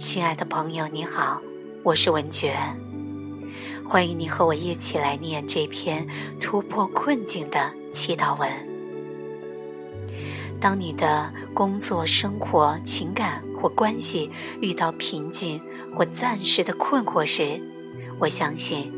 [0.00, 1.42] 亲爱的朋友，你好，
[1.82, 2.56] 我是文觉，
[3.86, 6.08] 欢迎你和我一起来念这篇
[6.40, 8.50] 突破困境的祈祷文。
[10.58, 14.30] 当你的工作、生活、情感或关系
[14.62, 15.60] 遇到瓶颈
[15.94, 17.60] 或暂时的困惑时，
[18.18, 18.90] 我相信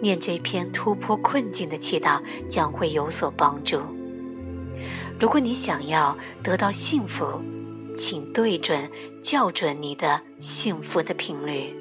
[0.00, 3.80] 念这篇突破困境的祈祷将会有所帮助。
[5.18, 7.26] 如果你想要得到幸福，
[7.96, 8.90] 请对准、
[9.22, 11.74] 校准你的幸福的频率。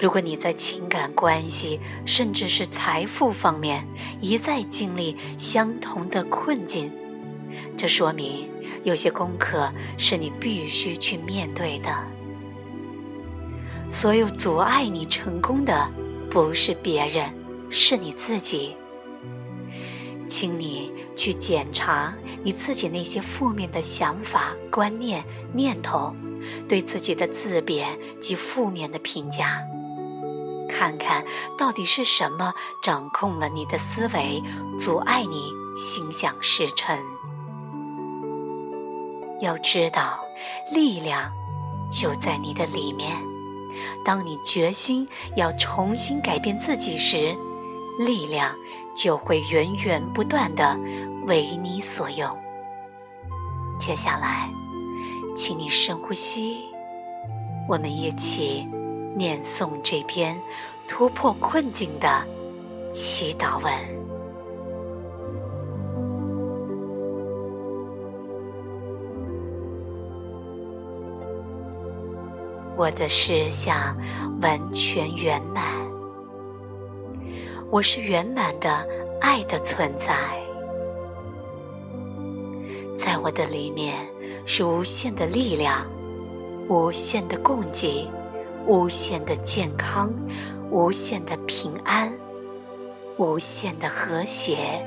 [0.00, 3.86] 如果你在情感关系，甚至是财富方面
[4.22, 6.90] 一再经历相同的困境，
[7.76, 8.48] 这说明
[8.82, 11.94] 有些功课是你必须去面对的。
[13.90, 15.86] 所有阻碍你成功的，
[16.30, 17.30] 不是别人，
[17.68, 18.74] 是你自己。
[20.30, 26.14] 请你去检查你自己那些负面的想法、观念、念头，
[26.68, 29.60] 对自己的自贬及负面的评价，
[30.68, 31.24] 看看
[31.58, 34.40] 到底是什么掌控了你的思维，
[34.78, 36.96] 阻碍你心想事成。
[39.42, 40.20] 要知道，
[40.72, 41.32] 力量
[41.90, 43.16] 就在你的里面。
[44.04, 47.36] 当你决心要重新改变自己时，
[47.98, 48.54] 力量。
[48.94, 50.76] 就会源源不断的
[51.26, 52.28] 为你所用。
[53.78, 54.50] 接下来，
[55.36, 56.66] 请你深呼吸，
[57.68, 58.66] 我们一起
[59.16, 60.38] 念诵这篇
[60.86, 62.24] 突破困境的
[62.92, 63.72] 祈祷文。
[72.76, 73.94] 我的思想
[74.40, 75.64] 完全圆满。
[77.72, 78.84] 我是圆满的
[79.20, 80.12] 爱的存在，
[82.98, 83.94] 在我的里面
[84.44, 85.86] 是无限的力量、
[86.68, 88.08] 无限的供给、
[88.66, 90.12] 无限的健康、
[90.68, 92.12] 无限的平安、
[93.18, 94.84] 无限的和谐、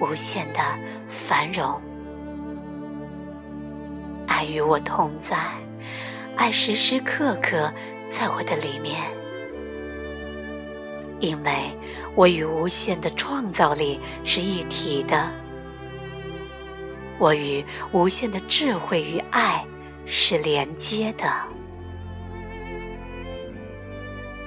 [0.00, 0.60] 无限的
[1.08, 1.80] 繁荣。
[4.28, 5.36] 爱与我同在，
[6.36, 7.68] 爱时时刻刻
[8.08, 9.19] 在我的里面。
[11.20, 11.70] 因为
[12.14, 15.30] 我与无限的创造力是一体的，
[17.18, 19.64] 我与无限的智慧与爱
[20.06, 21.30] 是连接的。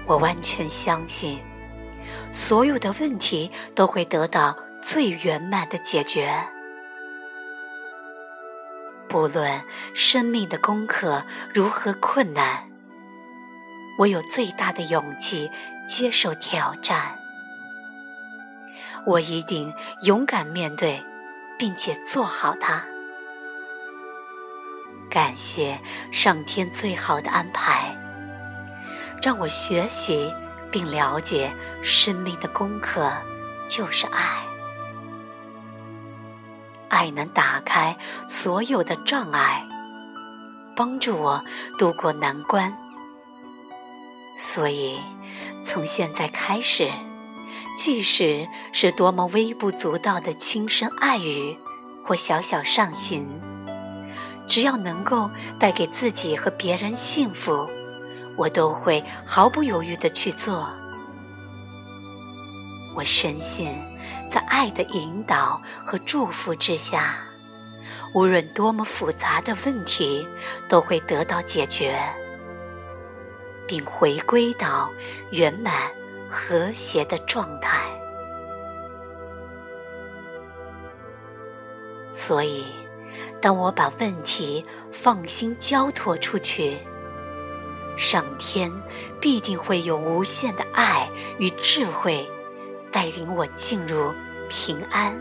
[0.06, 1.40] 我完全相信，
[2.32, 6.44] 所有的问题都会得到最圆满的解决。
[9.08, 9.62] 不论
[9.94, 11.24] 生命的功课
[11.54, 12.73] 如何困难。
[14.00, 15.52] 我有最大的勇气
[15.88, 17.20] 接受挑战，
[19.06, 21.04] 我一定勇敢面对，
[21.60, 22.84] 并且做好它。
[25.10, 25.80] 感谢
[26.12, 27.96] 上天最好的安排，
[29.22, 30.34] 让我学习
[30.72, 31.54] 并了解
[31.84, 33.12] 生命的功课
[33.70, 34.44] 就是爱。
[36.90, 37.96] 爱能打开
[38.28, 39.64] 所有的障碍，
[40.76, 41.44] 帮助我
[41.78, 42.76] 渡过难关。
[44.36, 45.00] 所以，
[45.64, 46.92] 从现在开始，
[47.78, 51.58] 即使是多么微不足道的轻声爱语
[52.04, 53.28] 或小小上行，
[54.48, 55.30] 只要能够
[55.60, 57.70] 带给自己和别人幸福，
[58.36, 60.68] 我都会毫不犹豫地去做。
[62.96, 63.74] 我深信，
[64.30, 67.18] 在爱的引导和祝福之下，
[68.14, 70.28] 无论多么复杂的问题，
[70.68, 72.00] 都会得到解决。
[73.68, 74.92] 并回归到
[75.32, 75.92] 圆满
[76.30, 77.88] 和谐的状态。
[82.08, 82.66] 所以，
[83.42, 86.78] 当我把问题放心交托出去，
[87.98, 88.72] 上天
[89.20, 91.10] 必定会有无限的爱
[91.40, 92.30] 与智慧，
[92.92, 94.14] 带领我进入
[94.48, 95.20] 平安、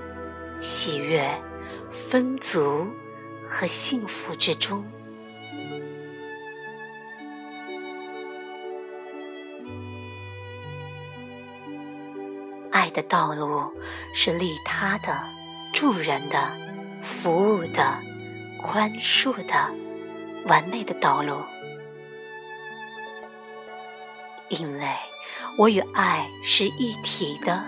[0.59, 1.27] 喜悦、
[1.91, 2.87] 丰足
[3.49, 4.85] 和幸福之中。
[12.93, 13.73] 的道路
[14.15, 15.19] 是利他的、
[15.73, 16.51] 助人的、
[17.03, 17.97] 服务的、
[18.61, 19.71] 宽恕的、
[20.47, 21.37] 完美的道路。
[24.49, 24.87] 因为
[25.57, 27.65] 我与爱是一体的，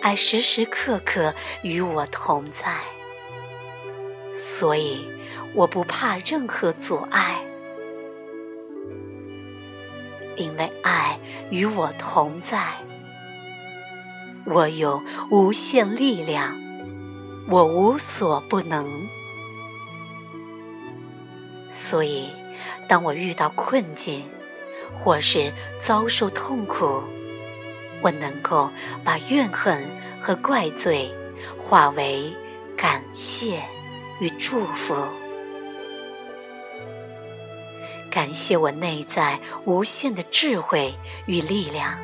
[0.00, 2.78] 爱时时刻刻与我同在，
[4.34, 5.04] 所以
[5.54, 7.42] 我不怕任何阻碍，
[10.36, 11.18] 因为爱
[11.50, 12.74] 与我同在。
[14.46, 16.56] 我有无限力量，
[17.48, 18.86] 我无所不能，
[21.68, 22.28] 所以
[22.88, 24.24] 当我遇到困境，
[24.98, 27.02] 或是遭受痛苦，
[28.00, 28.70] 我能够
[29.04, 29.84] 把怨恨
[30.22, 31.12] 和怪罪
[31.58, 32.32] 化为
[32.76, 33.60] 感谢
[34.20, 34.94] 与祝福。
[38.08, 40.94] 感谢我内在无限的智慧
[41.26, 41.98] 与力量。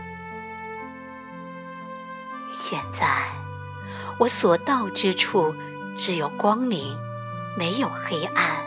[2.52, 3.32] 现在，
[4.18, 5.54] 我所到之处
[5.96, 6.98] 只有光明，
[7.56, 8.64] 没有黑暗，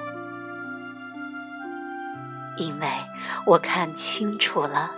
[2.57, 2.87] 因为
[3.45, 4.91] 我看清楚了，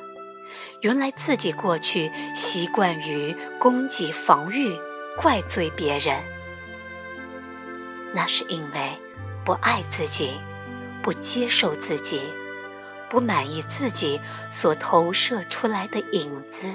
[0.80, 4.75] 原来自己过去习惯于攻击、防御、
[5.18, 6.24] 怪罪别人，
[8.13, 8.98] 那是因为
[9.44, 10.40] 不爱自己。
[11.04, 12.19] 不接受自己，
[13.10, 14.19] 不满意自己
[14.51, 16.68] 所投射出来的影子。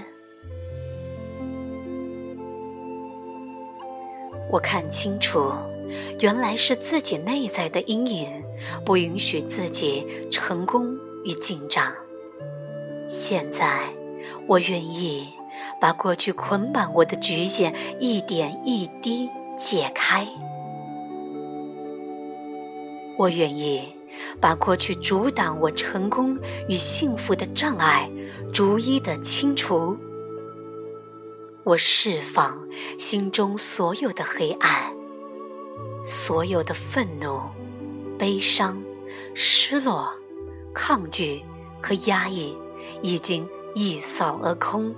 [4.52, 5.50] 我看清楚，
[6.20, 8.28] 原来是自己内在的阴影，
[8.84, 10.94] 不允许自己成功
[11.24, 11.90] 与进账。
[13.08, 13.88] 现在，
[14.46, 15.26] 我愿意
[15.80, 20.28] 把过去捆绑我的局限一点一滴解开。
[23.16, 23.94] 我愿意。
[24.40, 26.38] 把过去阻挡我成功
[26.68, 28.08] 与幸福的障碍
[28.52, 29.96] 逐一的清除。
[31.64, 32.68] 我释放
[32.98, 34.92] 心中所有的黑暗，
[36.02, 37.40] 所有的愤怒、
[38.18, 38.82] 悲伤、
[39.32, 40.12] 失落、
[40.74, 41.44] 抗拒
[41.80, 42.56] 和压抑，
[43.00, 44.92] 已经一扫而空。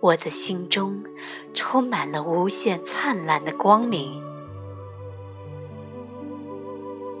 [0.00, 1.02] 我的心中
[1.54, 4.22] 充满了无限灿烂的光明。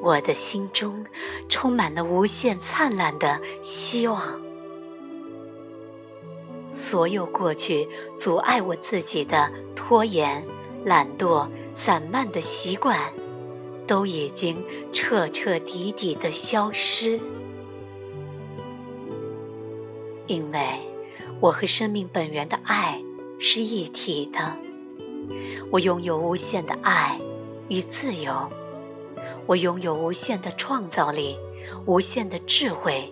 [0.02, 1.06] 我的心中
[1.48, 4.41] 充满了无限灿烂的希望。
[6.92, 10.44] 所有过去阻碍我自己的拖延、
[10.84, 13.10] 懒惰、散漫的习惯，
[13.86, 14.62] 都已经
[14.92, 17.18] 彻彻底底的消失。
[20.26, 20.60] 因为
[21.40, 23.02] 我和生命本源的爱
[23.38, 24.54] 是一体的，
[25.70, 27.18] 我拥有无限的爱
[27.70, 28.34] 与自由。
[29.46, 31.38] 我拥有无限的创造力，
[31.86, 33.10] 无限的智慧，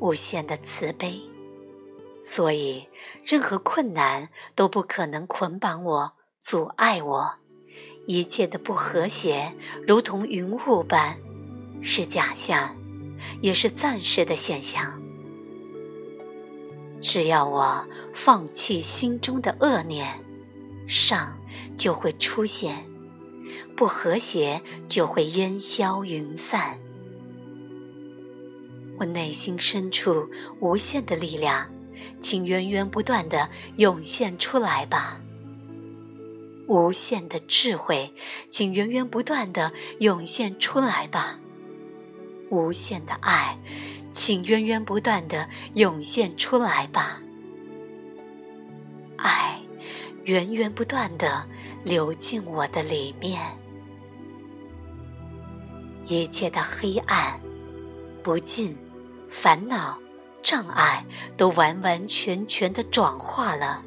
[0.00, 1.18] 无限的慈悲，
[2.16, 2.88] 所以
[3.24, 7.34] 任何困难都不可能捆绑我、阻碍我。
[8.06, 9.54] 一切的不和谐，
[9.86, 11.18] 如同云雾般，
[11.82, 12.76] 是假象，
[13.42, 15.00] 也是暂时的现象。
[17.00, 20.24] 只要我放弃心中的恶念，
[20.86, 21.36] 上
[21.76, 22.86] 就会出现。
[23.76, 26.78] 不和谐就会烟消云散。
[28.98, 30.30] 我内心深处
[30.60, 31.70] 无限的力量，
[32.20, 35.20] 请源源不断的涌现出来吧。
[36.66, 38.12] 无限的智慧，
[38.50, 41.38] 请源源不断的涌现出来吧。
[42.50, 43.58] 无限的爱，
[44.12, 47.20] 请源源不断的涌现出来吧。
[49.16, 49.60] 爱，
[50.24, 51.46] 源源不断的
[51.84, 53.40] 流进我的里面。
[56.06, 57.40] 一切的黑暗、
[58.22, 58.76] 不尽、
[59.28, 59.98] 烦恼、
[60.46, 61.04] 障碍，
[61.36, 63.82] 都完完全全的转化了，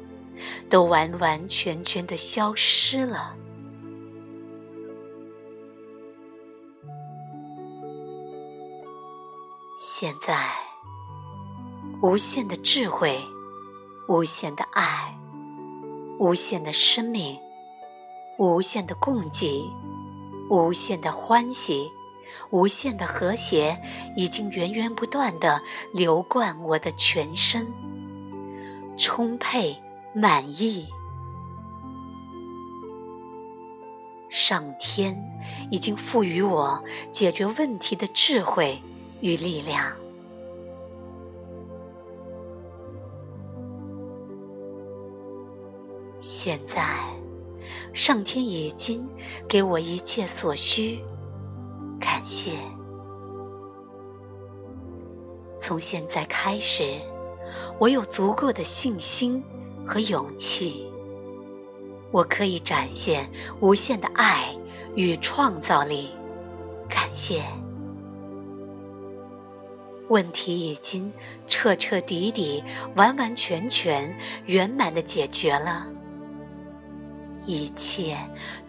[0.68, 3.34] 都完完全全的消失了。
[9.78, 10.50] 现在，
[12.02, 13.24] 无限的智慧，
[14.06, 15.18] 无限的爱，
[16.18, 17.40] 无限的生命，
[18.36, 19.64] 无限的供给，
[20.50, 21.90] 无限的欢喜。
[22.50, 23.80] 无限的和谐
[24.16, 25.60] 已经源源不断的
[25.92, 27.66] 流贯我的全身，
[28.98, 29.76] 充沛
[30.14, 30.86] 满意。
[34.28, 35.16] 上天
[35.70, 38.80] 已经赋予我解决问题的智慧
[39.20, 39.92] 与力量。
[46.20, 46.84] 现在，
[47.92, 49.08] 上天已经
[49.48, 51.02] 给我一切所需。
[52.00, 52.52] 感谢。
[55.58, 56.98] 从现在开始，
[57.78, 59.44] 我有足够的信心
[59.86, 60.90] 和勇气，
[62.10, 63.30] 我可以展现
[63.60, 64.56] 无限的爱
[64.96, 66.14] 与创造力。
[66.88, 67.44] 感谢。
[70.08, 71.12] 问题已经
[71.46, 72.64] 彻彻底底、
[72.96, 74.12] 完完全全、
[74.46, 75.86] 圆满的解决了，
[77.46, 78.16] 一切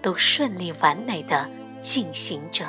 [0.03, 2.65] 都顺利完美的进行着。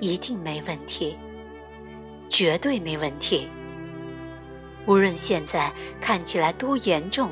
[0.00, 1.18] 一定没问题，
[2.28, 3.48] 绝对没问题。
[4.86, 7.30] 无论现在看起来多严重，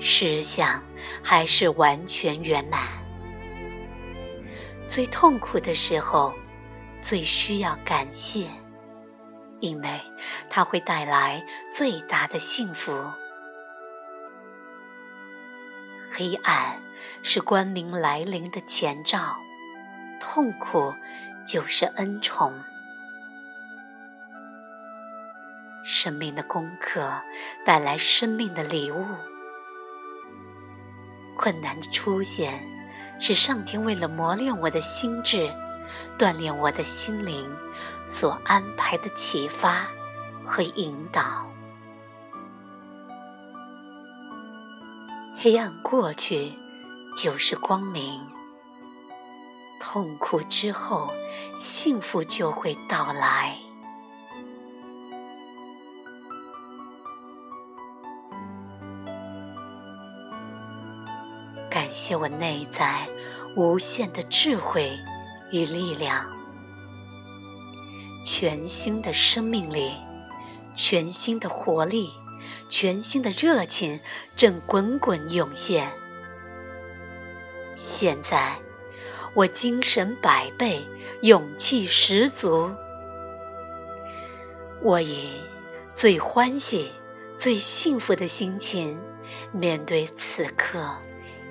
[0.00, 0.82] 实相
[1.22, 2.88] 还是完全圆满。
[4.86, 6.32] 最痛苦的时候，
[7.00, 8.46] 最需要感谢，
[9.60, 10.00] 因为
[10.48, 12.92] 它会带来最大的幸福。
[16.12, 16.82] 黑暗
[17.22, 19.36] 是光明来临的前兆，
[20.20, 20.94] 痛苦
[21.44, 22.52] 就是恩宠。
[25.82, 27.10] 生命的功课
[27.64, 29.04] 带来生命的礼物。
[31.36, 32.62] 困难的出现，
[33.18, 35.50] 是上天为了磨练我的心智、
[36.18, 37.50] 锻炼我的心灵
[38.06, 39.88] 所安排的启发
[40.46, 41.46] 和引导。
[45.38, 46.52] 黑暗过去，
[47.16, 48.20] 就是光明；
[49.92, 51.12] 痛苦之后，
[51.56, 53.58] 幸福就会到来。
[61.68, 63.08] 感谢我内在
[63.56, 64.96] 无限的智慧
[65.50, 66.24] 与力量，
[68.24, 69.90] 全新的生命力，
[70.72, 72.12] 全新的活力，
[72.68, 73.98] 全新的热情
[74.36, 75.92] 正滚滚涌现。
[77.74, 78.56] 现在，
[79.34, 80.86] 我精神百倍，
[81.22, 82.70] 勇气十足，
[84.82, 85.30] 我以
[85.94, 86.92] 最欢喜、
[87.36, 89.00] 最幸福的心情
[89.52, 90.96] 面对此刻。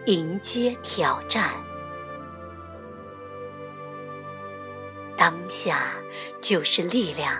[0.06, 1.52] 迎接挑战，
[5.16, 5.92] 当下
[6.42, 7.38] 就是力量。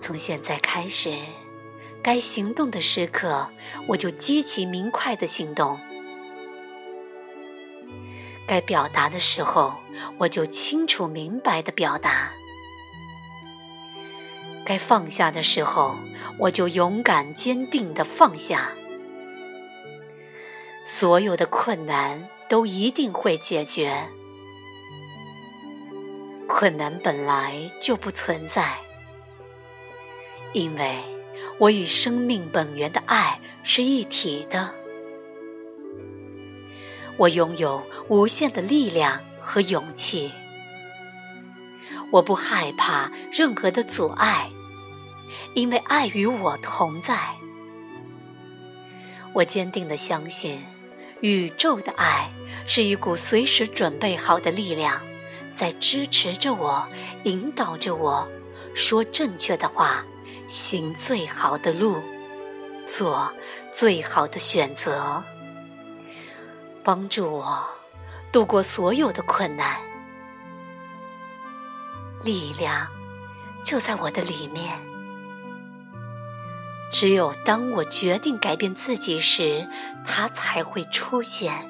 [0.00, 1.14] 从现在开始，
[2.02, 3.48] 该行动的时刻，
[3.88, 5.78] 我就积极明快的行动；
[8.52, 9.72] 该表达的时候，
[10.18, 12.28] 我就清楚明白的表达；
[14.62, 15.96] 该放下的时候，
[16.38, 18.72] 我就勇敢坚定的放下。
[20.84, 24.06] 所有的困难都一定会解决。
[26.46, 28.76] 困难本来就不存在，
[30.52, 30.98] 因为
[31.56, 34.81] 我与生命本源的爱是一体的。
[37.22, 40.32] 我拥有无限的力量和勇气，
[42.10, 44.50] 我不害怕任何的阻碍，
[45.54, 47.36] 因为爱与我同在。
[49.34, 50.64] 我坚定的相信。
[51.20, 52.28] 宇宙的爱
[52.66, 55.00] 是一股随时准备好的力量，
[55.54, 56.84] 在支持着我，
[57.22, 58.26] 引导着我，
[58.74, 60.04] 说正确的话，
[60.48, 62.02] 行最好的路，
[62.84, 63.32] 做
[63.70, 65.22] 最好的选择，
[66.84, 67.66] 帮助我
[68.32, 69.80] 度过所有的困难。
[72.24, 72.86] 力量
[73.64, 74.78] 就在我的里面。
[76.90, 79.66] 只有当我决定改变自己时，
[80.06, 81.68] 它才会出现。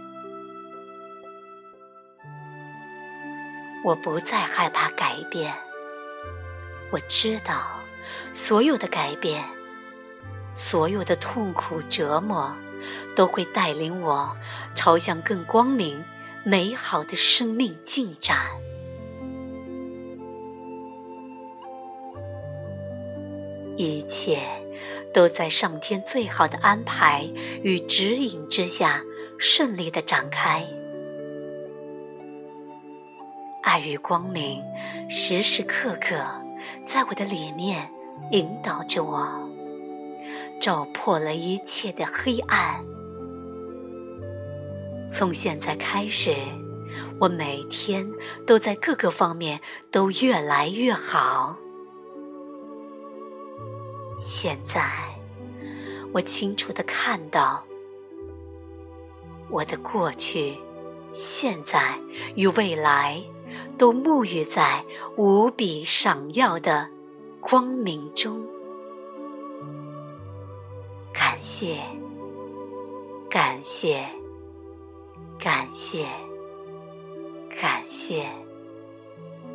[3.84, 5.54] 我不再害怕改变。
[6.90, 7.80] 我知道，
[8.32, 9.44] 所有的改变，
[10.50, 12.54] 所有的痛苦折磨，
[13.14, 14.36] 都会带领我
[14.74, 16.04] 朝向更光明、
[16.44, 18.38] 美好的生命进展。
[23.76, 24.62] 一切。
[25.12, 27.28] 都在上天最好的安排
[27.62, 29.02] 与指引之下
[29.38, 30.66] 顺利的展开。
[33.62, 34.62] 爱与光明
[35.08, 36.16] 时时刻刻
[36.86, 37.88] 在我的里面
[38.32, 39.48] 引导着我，
[40.60, 42.84] 照破了一切的黑暗。
[45.08, 46.34] 从现在开始，
[47.18, 48.10] 我每天
[48.46, 51.56] 都在各个方面都越来越好。
[54.18, 54.82] 现在，
[56.12, 57.64] 我清楚的看到，
[59.50, 60.58] 我的过去、
[61.10, 61.98] 现在
[62.36, 63.22] 与未来，
[63.76, 64.84] 都沐浴在
[65.16, 66.88] 无比闪耀的
[67.40, 68.51] 光明中。
[71.42, 71.82] 谢，
[73.28, 74.06] 感谢，
[75.40, 76.06] 感谢，
[77.50, 78.28] 感谢，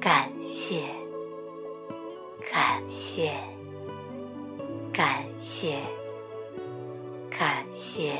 [0.01, 0.83] 感谢，
[2.51, 3.57] 感谢。
[4.97, 5.79] 感谢，
[7.31, 8.13] 感谢，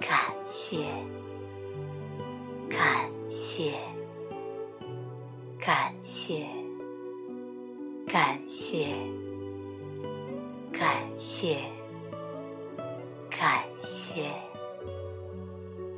[0.00, 0.84] 感谢，
[2.68, 3.72] 感谢，
[5.60, 6.46] 感谢，
[8.08, 8.88] 感谢，
[10.72, 11.60] 感谢，
[13.76, 14.30] 谢，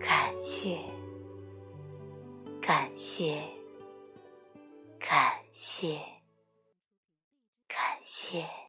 [0.00, 0.78] 感谢，
[2.60, 3.42] 感谢，
[4.98, 5.98] 感谢，
[7.68, 8.65] 感谢。